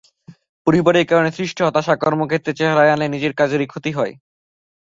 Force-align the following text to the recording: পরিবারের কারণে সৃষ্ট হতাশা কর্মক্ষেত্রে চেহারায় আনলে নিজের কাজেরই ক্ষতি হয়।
পরিবারের 0.67 1.05
কারণে 1.07 1.29
সৃষ্ট 1.37 1.57
হতাশা 1.63 1.93
কর্মক্ষেত্রে 2.03 2.51
চেহারায় 2.59 2.93
আনলে 2.93 3.07
নিজের 3.07 3.33
কাজেরই 3.39 3.67
ক্ষতি 3.67 3.91
হয়। 3.97 4.13